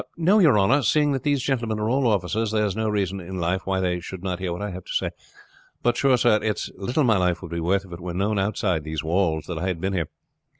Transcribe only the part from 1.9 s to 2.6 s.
officers